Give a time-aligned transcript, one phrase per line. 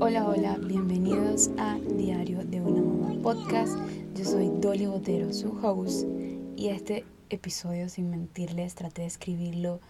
[0.00, 3.76] Hola, hola, bienvenidos a Diario de una Mamá Podcast.
[4.14, 6.06] Yo soy Dolly Botero, su host,
[6.56, 9.80] y este episodio, sin mentirles, traté de escribirlo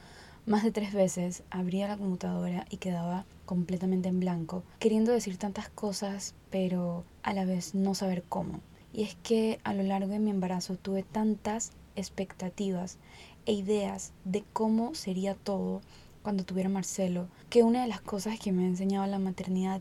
[0.46, 1.42] más de tres veces.
[1.50, 7.44] Abría la computadora y quedaba completamente en blanco, queriendo decir tantas cosas, pero a la
[7.44, 8.60] vez no saber cómo.
[8.94, 12.96] Y es que a lo largo de mi embarazo tuve tantas expectativas
[13.44, 15.82] e ideas de cómo sería todo
[16.22, 19.80] cuando tuviera Marcelo, que una de las cosas que me ha enseñado la maternidad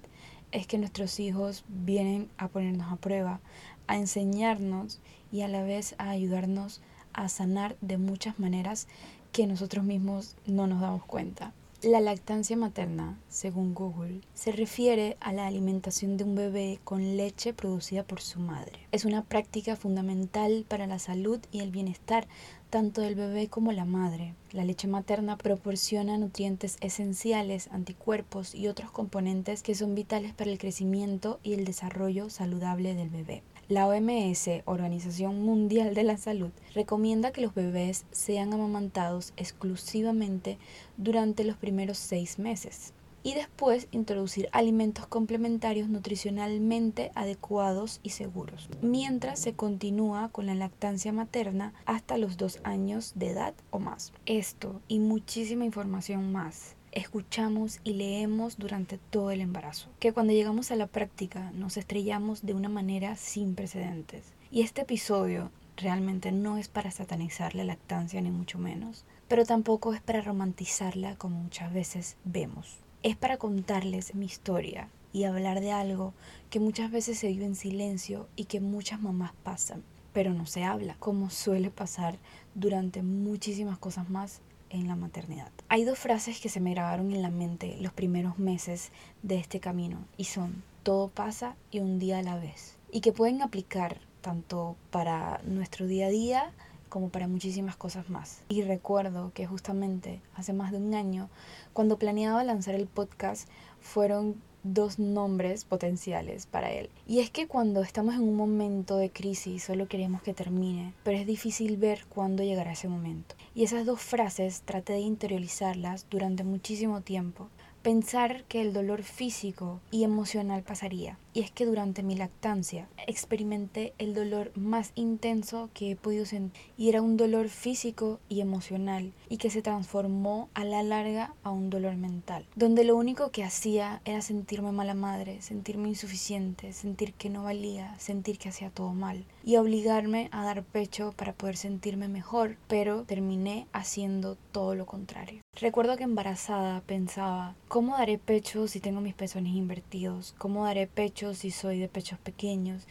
[0.52, 3.40] es que nuestros hijos vienen a ponernos a prueba,
[3.88, 5.00] a enseñarnos
[5.32, 6.82] y a la vez a ayudarnos
[7.14, 8.88] a sanar de muchas maneras
[9.32, 11.54] que nosotros mismos no nos damos cuenta.
[11.84, 17.54] La lactancia materna, según Google, se refiere a la alimentación de un bebé con leche
[17.54, 18.80] producida por su madre.
[18.92, 22.28] Es una práctica fundamental para la salud y el bienestar
[22.72, 24.34] tanto del bebé como la madre.
[24.52, 30.58] La leche materna proporciona nutrientes esenciales, anticuerpos y otros componentes que son vitales para el
[30.58, 33.44] crecimiento y el desarrollo saludable del bebé.
[33.70, 40.58] La OMS, Organización Mundial de la Salud, recomienda que los bebés sean amamantados exclusivamente
[40.96, 49.40] durante los primeros seis meses y después introducir alimentos complementarios nutricionalmente adecuados y seguros, mientras
[49.40, 54.14] se continúa con la lactancia materna hasta los dos años de edad o más.
[54.26, 60.72] Esto y muchísima información más escuchamos y leemos durante todo el embarazo, que cuando llegamos
[60.72, 64.34] a la práctica nos estrellamos de una manera sin precedentes.
[64.50, 69.94] Y este episodio realmente no es para satanizar la lactancia ni mucho menos, pero tampoco
[69.94, 72.80] es para romantizarla como muchas veces vemos.
[73.04, 76.16] Es para contarles mi historia y hablar de algo
[76.50, 80.64] que muchas veces se vive en silencio y que muchas mamás pasan, pero no se
[80.64, 82.18] habla, como suele pasar
[82.56, 85.52] durante muchísimas cosas más en la maternidad.
[85.70, 88.92] Hay dos frases que se me grabaron en la mente los primeros meses
[89.24, 93.12] de este camino y son todo pasa y un día a la vez y que
[93.12, 96.54] pueden aplicar tanto para nuestro día a día
[96.90, 98.44] como para muchísimas cosas más.
[98.50, 101.30] Y recuerdo que justamente hace más de un año,
[101.74, 106.90] cuando planeaba lanzar el podcast, fueron dos nombres potenciales para él.
[107.08, 111.18] Y es que cuando estamos en un momento de crisis solo queremos que termine, pero
[111.18, 113.36] es difícil ver cuándo llegará ese momento.
[113.56, 117.50] Y esas dos frases traté de interiorizarlas durante muchísimo tiempo
[117.88, 121.18] pensar que el dolor físico y emocional pasaría.
[121.34, 126.62] Y es que durante mi lactancia experimenté el dolor más intenso que he podido sentir.
[126.78, 131.52] Y era un dolor físico y emocional y que se transformó a la larga a
[131.52, 132.46] un dolor mental.
[132.58, 137.98] Donde lo único que hacía era sentirme mala madre, sentirme insuficiente, sentir que no valía,
[138.00, 139.24] sentir que hacía todo mal.
[139.46, 142.58] Y obligarme a dar pecho para poder sentirme mejor.
[142.68, 145.40] Pero terminé haciendo todo lo contrario.
[145.60, 150.36] Recuerdo que embarazada pensaba, ¿cómo daré pecho si tengo mis pezones invertidos?
[150.38, 152.86] ¿Cómo daré pecho si soy de pechos pequeños?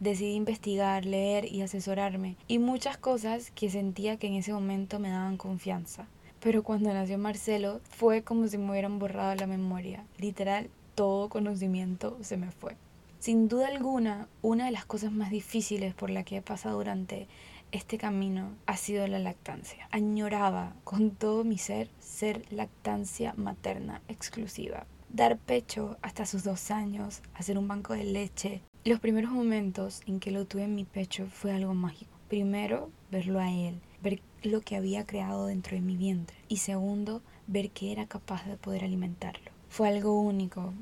[0.00, 5.10] Decidí investigar, leer y asesorarme y muchas cosas que sentía que en ese momento me
[5.10, 6.08] daban confianza.
[6.40, 10.04] Pero cuando nació Marcelo fue como si me hubieran borrado la memoria.
[10.18, 12.74] Literal, todo conocimiento se me fue.
[13.20, 17.28] Sin duda alguna, una de las cosas más difíciles por la que he pasado durante
[17.72, 19.88] este camino ha sido la lactancia.
[19.90, 24.86] Añoraba con todo mi ser ser lactancia materna exclusiva.
[25.08, 28.62] Dar pecho hasta sus dos años, hacer un banco de leche.
[28.84, 32.12] Los primeros momentos en que lo tuve en mi pecho fue algo mágico.
[32.28, 36.36] Primero, verlo a él, ver lo que había creado dentro de mi vientre.
[36.48, 39.50] Y segundo, ver que era capaz de poder alimentarlo.
[39.68, 40.74] Fue algo único,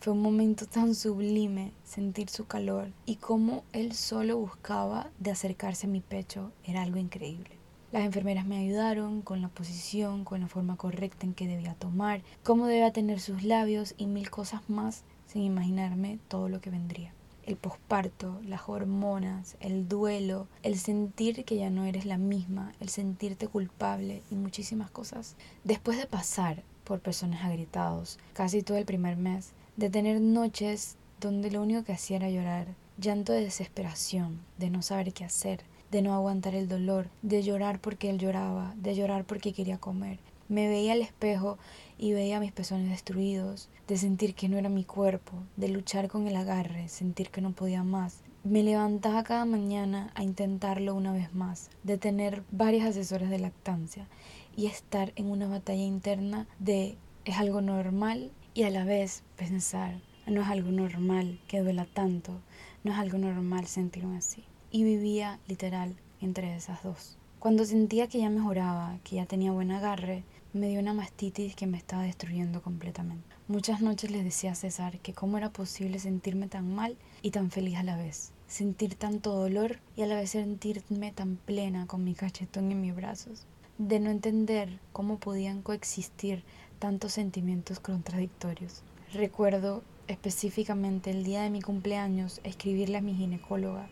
[0.00, 5.86] fue un momento tan sublime sentir su calor y cómo él solo buscaba de acercarse
[5.86, 7.50] a mi pecho era algo increíble.
[7.92, 12.22] Las enfermeras me ayudaron con la posición, con la forma correcta en que debía tomar,
[12.42, 17.12] cómo debía tener sus labios y mil cosas más sin imaginarme todo lo que vendría.
[17.44, 22.88] El posparto, las hormonas, el duelo, el sentir que ya no eres la misma, el
[22.88, 25.36] sentirte culpable y muchísimas cosas.
[25.62, 31.52] Después de pasar por personas agrietados casi todo el primer mes, de tener noches donde
[31.52, 32.66] lo único que hacía era llorar,
[32.98, 35.60] llanto de desesperación, de no saber qué hacer,
[35.92, 40.18] de no aguantar el dolor, de llorar porque él lloraba, de llorar porque quería comer.
[40.48, 41.58] Me veía al espejo
[41.96, 46.26] y veía mis pezones destruidos, de sentir que no era mi cuerpo, de luchar con
[46.26, 48.18] el agarre, sentir que no podía más.
[48.42, 54.08] Me levantaba cada mañana a intentarlo una vez más, de tener varias asesoras de lactancia
[54.56, 60.00] y estar en una batalla interna de es algo normal y a la vez pensar,
[60.26, 62.40] no es algo normal que duela tanto,
[62.84, 64.44] no es algo normal sentirme así.
[64.70, 67.18] Y vivía literal entre esas dos.
[67.38, 71.66] Cuando sentía que ya mejoraba, que ya tenía buen agarre, me dio una mastitis que
[71.66, 73.24] me estaba destruyendo completamente.
[73.48, 77.50] Muchas noches les decía a César que cómo era posible sentirme tan mal y tan
[77.50, 78.32] feliz a la vez.
[78.46, 82.94] Sentir tanto dolor y a la vez sentirme tan plena con mi cachetón en mis
[82.94, 83.46] brazos.
[83.82, 86.44] De no entender cómo podían coexistir
[86.78, 88.82] tantos sentimientos contradictorios.
[89.14, 93.88] Recuerdo específicamente el día de mi cumpleaños escribirle a mi ginecóloga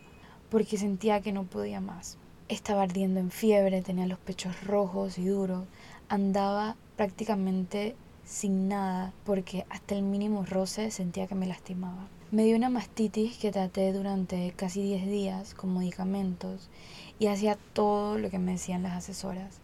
[0.51, 2.19] porque sentía que no podía más.
[2.49, 5.65] Estaba ardiendo en fiebre, tenía los pechos rojos y duros,
[6.07, 12.07] andaba prácticamente sin nada porque hasta el mínimo roce sentía que me lastimaba.
[12.29, 16.69] Me dio una mastitis que traté durante casi 10 días con medicamentos
[17.17, 19.61] y hacía todo lo que me decían las asesoras.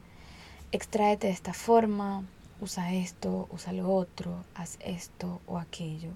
[0.76, 2.26] Extráete de esta forma,
[2.60, 6.10] usa esto, usa lo otro, haz esto o aquello.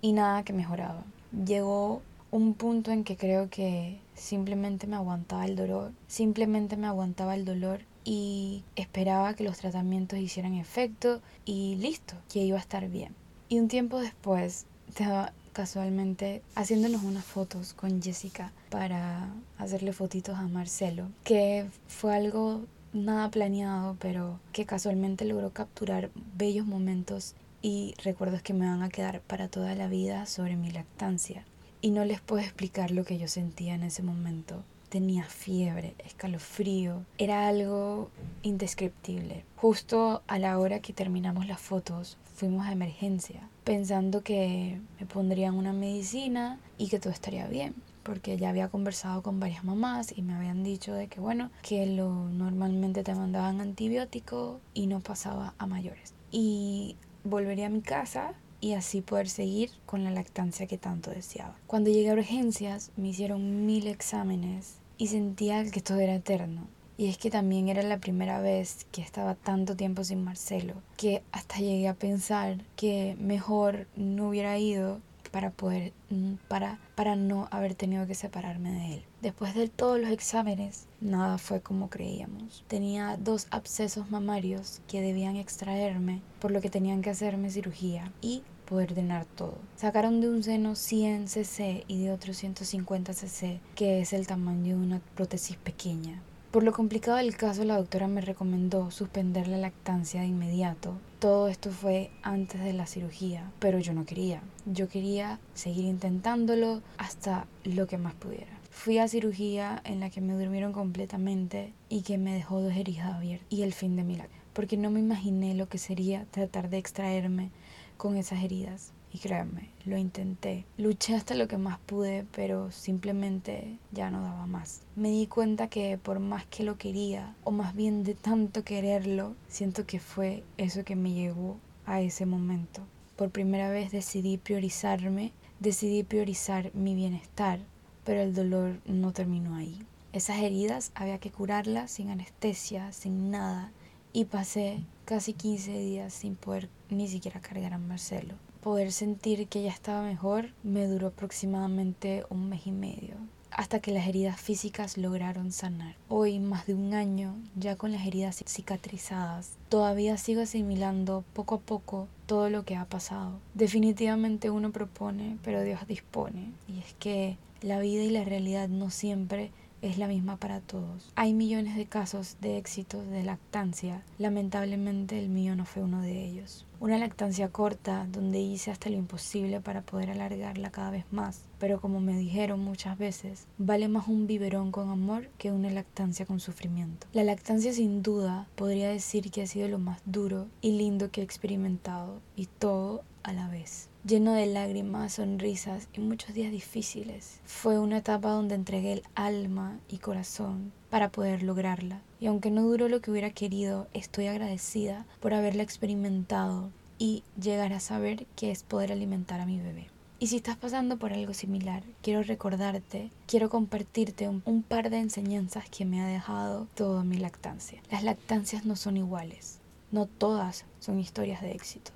[0.00, 1.04] Y nada que mejoraba.
[1.44, 2.00] Llegó
[2.30, 7.44] un punto en que creo que simplemente me aguantaba el dolor, simplemente me aguantaba el
[7.44, 13.14] dolor y esperaba que los tratamientos hicieran efecto y listo, que iba a estar bien.
[13.50, 19.28] Y un tiempo después estaba casualmente haciéndonos unas fotos con Jessica para
[19.58, 22.62] hacerle fotitos a Marcelo, que fue algo
[22.92, 28.88] nada planeado, pero que casualmente logró capturar bellos momentos y recuerdos que me van a
[28.88, 31.44] quedar para toda la vida sobre mi lactancia.
[31.80, 34.62] Y no les puedo explicar lo que yo sentía en ese momento.
[34.88, 38.10] Tenía fiebre, escalofrío, era algo
[38.42, 39.44] indescriptible.
[39.56, 45.54] Justo a la hora que terminamos las fotos, fuimos a emergencia, pensando que me pondrían
[45.54, 50.22] una medicina y que todo estaría bien porque ya había conversado con varias mamás y
[50.22, 55.54] me habían dicho de que bueno, que lo normalmente te mandaban antibiótico y no pasaba
[55.58, 56.14] a mayores.
[56.30, 61.56] Y volvería a mi casa y así poder seguir con la lactancia que tanto deseaba.
[61.66, 66.68] Cuando llegué a urgencias me hicieron mil exámenes y sentía que todo era eterno.
[66.96, 71.22] Y es que también era la primera vez que estaba tanto tiempo sin Marcelo, que
[71.32, 75.00] hasta llegué a pensar que mejor no hubiera ido
[75.32, 79.04] para poder mm, para para no haber tenido que separarme de él.
[79.20, 82.64] Después de todos los exámenes, nada fue como creíamos.
[82.68, 88.42] Tenía dos abscesos mamarios que debían extraerme, por lo que tenían que hacerme cirugía y
[88.68, 89.58] poder drenar todo.
[89.76, 94.76] Sacaron de un seno 100 cc y de otro 150 cc, que es el tamaño
[94.76, 96.22] de una prótesis pequeña.
[96.52, 100.92] Por lo complicado del caso, la doctora me recomendó suspender la lactancia de inmediato.
[101.18, 104.42] Todo esto fue antes de la cirugía, pero yo no quería.
[104.66, 108.52] Yo quería seguir intentándolo hasta lo que más pudiera.
[108.70, 113.14] Fui a cirugía en la que me durmieron completamente y que me dejó dos heridas
[113.14, 116.68] abiertas y el fin de mi lactancia, porque no me imaginé lo que sería tratar
[116.68, 117.48] de extraerme
[117.96, 118.92] con esas heridas.
[119.14, 120.64] Y créanme, lo intenté.
[120.78, 124.82] Luché hasta lo que más pude, pero simplemente ya no daba más.
[124.96, 129.36] Me di cuenta que por más que lo quería, o más bien de tanto quererlo,
[129.48, 132.82] siento que fue eso que me llevó a ese momento.
[133.16, 137.60] Por primera vez decidí priorizarme, decidí priorizar mi bienestar,
[138.04, 139.84] pero el dolor no terminó ahí.
[140.14, 143.72] Esas heridas había que curarlas sin anestesia, sin nada,
[144.14, 149.62] y pasé casi 15 días sin poder ni siquiera cargar a Marcelo poder sentir que
[149.62, 153.16] ya estaba mejor me duró aproximadamente un mes y medio
[153.50, 155.94] hasta que las heridas físicas lograron sanar.
[156.08, 161.60] Hoy, más de un año, ya con las heridas cicatrizadas, todavía sigo asimilando poco a
[161.60, 163.40] poco todo lo que ha pasado.
[163.52, 166.50] Definitivamente uno propone, pero Dios dispone.
[166.66, 169.50] Y es que la vida y la realidad no siempre
[169.82, 171.12] es la misma para todos.
[171.16, 174.02] Hay millones de casos de éxitos de lactancia.
[174.18, 176.66] Lamentablemente el mío no fue uno de ellos.
[176.80, 181.44] Una lactancia corta donde hice hasta lo imposible para poder alargarla cada vez más.
[181.58, 186.26] Pero como me dijeron muchas veces, vale más un biberón con amor que una lactancia
[186.26, 187.06] con sufrimiento.
[187.12, 191.20] La lactancia sin duda podría decir que ha sido lo más duro y lindo que
[191.20, 197.40] he experimentado y todo a la vez lleno de lágrimas, sonrisas y muchos días difíciles.
[197.44, 202.00] Fue una etapa donde entregué el alma y corazón para poder lograrla.
[202.20, 207.72] Y aunque no duró lo que hubiera querido, estoy agradecida por haberla experimentado y llegar
[207.72, 209.88] a saber qué es poder alimentar a mi bebé.
[210.18, 214.98] Y si estás pasando por algo similar, quiero recordarte, quiero compartirte un, un, par de
[214.98, 217.82] enseñanzas que me ha dejado toda mi lactancia.
[217.90, 219.58] Las lactancias no son iguales,
[219.90, 221.90] no todas son historias de éxito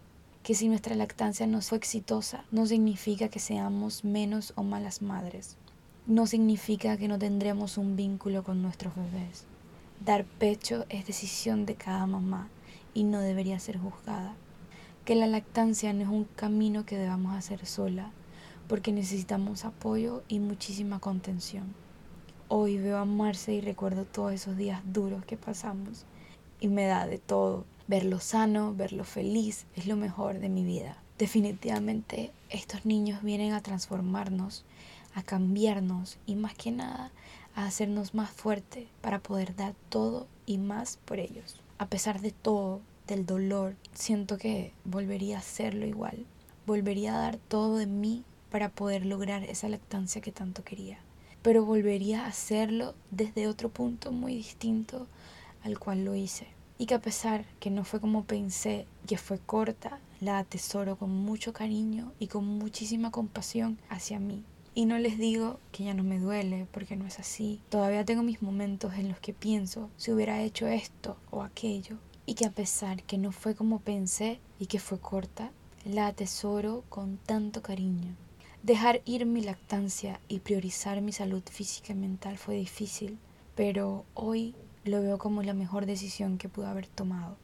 [0.47, 5.57] que si nuestra lactancia no fue exitosa, no significa que seamos menos o malas madres.
[6.07, 9.45] No significa que no tendremos un vínculo con nuestros bebés.
[10.05, 12.49] Dar pecho es decisión de cada mamá
[12.95, 14.37] y no debería ser juzgada.
[15.05, 18.13] Que la lactancia no es un camino que debamos hacer sola,
[18.69, 21.75] porque necesitamos apoyo y muchísima contención.
[22.47, 26.07] Hoy veo a Marce y recuerdo todos esos días duros que pasamos
[26.61, 27.65] y me da de todo.
[27.89, 30.97] Verlo sano, verlo feliz es lo mejor de mi vida.
[31.19, 34.65] Definitivamente estos niños vienen a transformarnos,
[35.15, 37.11] a cambiarnos y más que nada
[37.55, 41.61] a hacernos más fuertes para poder dar todo y más por ellos.
[41.79, 46.27] A pesar de todo, del dolor, siento que volvería a hacerlo igual.
[46.67, 50.99] Volvería a dar todo de mí para poder lograr esa lactancia que tanto quería.
[51.41, 55.07] Pero volvería a hacerlo desde otro punto muy distinto
[55.67, 56.47] al cual lo hice.
[56.79, 61.11] Y que a pesar que no fue como pensé, que fue corta, la atesoro con
[61.11, 64.45] mucho cariño y con muchísima compasión hacia mí.
[64.75, 67.61] Y no les digo que ya no me duele, porque no es así.
[67.71, 71.97] Todavía tengo mis momentos en los que pienso si hubiera hecho esto o aquello.
[72.27, 75.51] Y que a pesar que no fue como pensé y que fue corta,
[75.85, 78.15] la atesoro con tanto cariño.
[78.63, 83.19] Dejar ir mi lactancia y priorizar mi salud física y mental fue difícil,
[83.55, 84.55] pero hoy
[84.89, 87.37] lo veo como la mejor decisión que pude haber tomado.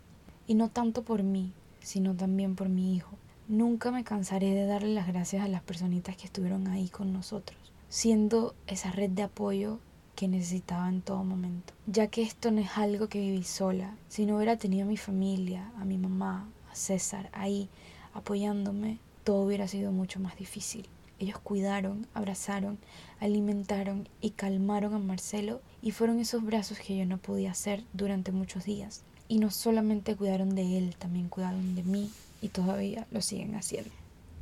[0.46, 3.16] Y no tanto por mí, sino también por mi hijo.
[3.48, 7.58] Nunca me cansaré de darle las gracias a las personitas que estuvieron ahí con nosotros,
[7.88, 9.78] siendo esa red de apoyo
[10.14, 11.74] que necesitaba en todo momento.
[11.86, 14.96] Ya que esto no es algo que viví sola, si no hubiera tenido a mi
[14.96, 17.68] familia, a mi mamá, a César ahí
[18.14, 20.86] apoyándome, todo hubiera sido mucho más difícil.
[21.22, 22.78] Ellos cuidaron, abrazaron,
[23.20, 28.32] alimentaron y calmaron a Marcelo y fueron esos brazos que yo no podía hacer durante
[28.32, 29.04] muchos días.
[29.28, 32.10] Y no solamente cuidaron de él, también cuidaron de mí
[32.40, 33.92] y todavía lo siguen haciendo.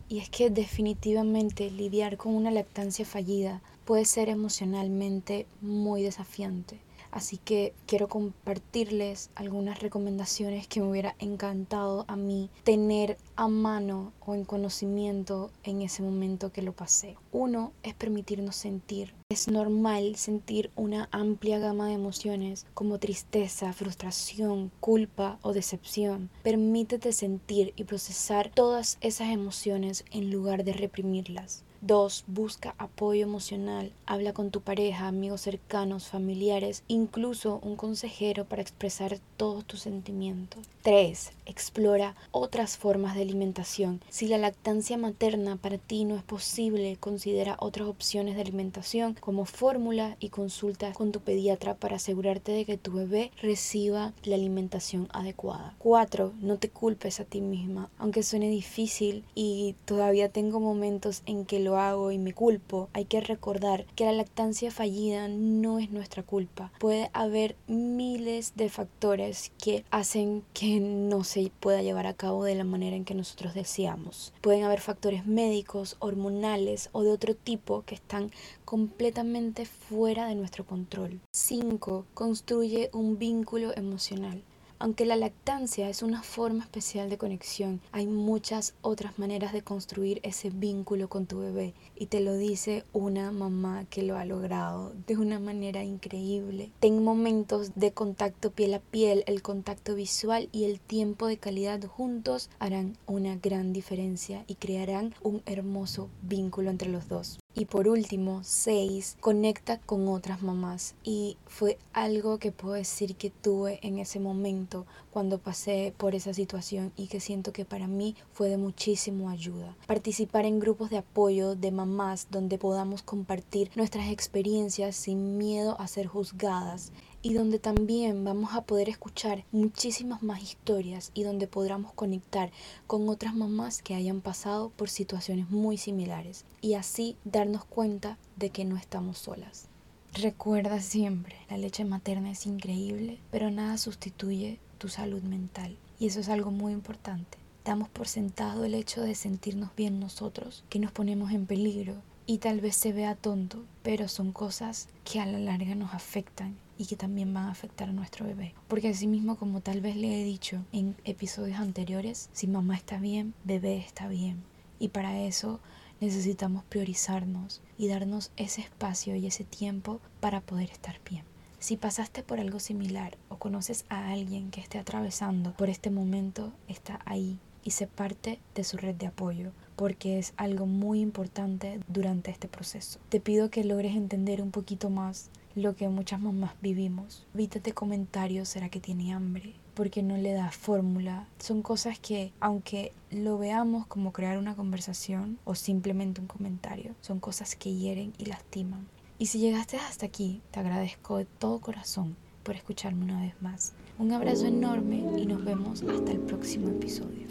[0.08, 6.78] Y es que definitivamente lidiar con una lactancia fallida puede ser emocionalmente muy desafiante.
[7.10, 14.12] Así que quiero compartirles algunas recomendaciones que me hubiera encantado a mí tener a mano
[14.20, 17.16] o en conocimiento en ese momento que lo pasé.
[17.32, 19.14] Uno es permitirnos sentir.
[19.30, 26.30] Es normal sentir una amplia gama de emociones como tristeza, frustración, culpa o decepción.
[26.42, 31.64] Permítete sentir y procesar todas esas emociones en lugar de reprimirlas.
[31.80, 32.24] 2.
[32.26, 33.92] Busca apoyo emocional.
[34.06, 40.66] Habla con tu pareja, amigos cercanos, familiares, incluso un consejero para expresar todos tus sentimientos.
[40.82, 41.32] 3.
[41.46, 44.00] Explora otras formas de alimentación.
[44.08, 49.44] Si la lactancia materna para ti no es posible, considera otras opciones de alimentación como
[49.44, 55.08] fórmula y consulta con tu pediatra para asegurarte de que tu bebé reciba la alimentación
[55.12, 55.74] adecuada.
[55.78, 56.32] 4.
[56.40, 57.90] No te culpes a ti misma.
[57.98, 63.04] Aunque suene difícil y todavía tengo momentos en que lo hago y me culpo, hay
[63.04, 66.72] que recordar que la lactancia fallida no es nuestra culpa.
[66.78, 72.54] Puede haber miles de factores que hacen que no se pueda llevar a cabo de
[72.54, 74.32] la manera en que nosotros deseamos.
[74.40, 78.30] Pueden haber factores médicos, hormonales o de otro tipo que están
[78.64, 81.20] completamente fuera de nuestro control.
[81.32, 82.06] 5.
[82.14, 84.42] Construye un vínculo emocional.
[84.82, 90.20] Aunque la lactancia es una forma especial de conexión, hay muchas otras maneras de construir
[90.22, 94.94] ese vínculo con tu bebé y te lo dice una mamá que lo ha logrado
[95.06, 96.70] de una manera increíble.
[96.80, 101.84] Ten momentos de contacto piel a piel, el contacto visual y el tiempo de calidad
[101.84, 107.38] juntos harán una gran diferencia y crearán un hermoso vínculo entre los dos.
[107.52, 109.16] Y por último, 6.
[109.20, 110.94] Conecta con otras mamás.
[111.02, 116.32] Y fue algo que puedo decir que tuve en ese momento cuando pasé por esa
[116.32, 119.76] situación y que siento que para mí fue de muchísimo ayuda.
[119.88, 125.88] Participar en grupos de apoyo de mamás donde podamos compartir nuestras experiencias sin miedo a
[125.88, 126.92] ser juzgadas
[127.22, 132.50] y donde también vamos a poder escuchar muchísimas más historias y donde podamos conectar
[132.86, 138.50] con otras mamás que hayan pasado por situaciones muy similares y así darnos cuenta de
[138.50, 139.68] que no estamos solas.
[140.12, 146.20] Recuerda siempre, la leche materna es increíble, pero nada sustituye tu salud mental y eso
[146.20, 147.38] es algo muy importante.
[147.64, 152.38] Damos por sentado el hecho de sentirnos bien nosotros, que nos ponemos en peligro y
[152.38, 156.86] tal vez se vea tonto, pero son cosas que a la larga nos afectan y
[156.86, 158.54] que también van a afectar a nuestro bebé.
[158.68, 162.98] Porque así mismo como tal vez le he dicho en episodios anteriores, si mamá está
[162.98, 164.44] bien, bebé está bien.
[164.78, 165.58] Y para eso
[166.00, 171.24] necesitamos priorizarnos y darnos ese espacio y ese tiempo para poder estar bien.
[171.58, 176.52] Si pasaste por algo similar o conoces a alguien que esté atravesando por este momento,
[176.68, 181.80] está ahí y se parte de su red de apoyo porque es algo muy importante
[181.88, 182.98] durante este proceso.
[183.08, 187.26] Te pido que logres entender un poquito más lo que muchas mamás vivimos.
[187.32, 189.54] Vítate comentarios, ¿será que tiene hambre?
[189.80, 191.26] porque no le da fórmula.
[191.38, 197.18] Son cosas que, aunque lo veamos como crear una conversación o simplemente un comentario, son
[197.18, 198.86] cosas que hieren y lastiman.
[199.18, 203.72] Y si llegaste hasta aquí, te agradezco de todo corazón por escucharme una vez más.
[203.98, 207.29] Un abrazo enorme y nos vemos hasta el próximo episodio.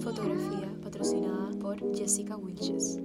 [0.00, 3.00] Fotografía patrocinada por Jessica Wilches.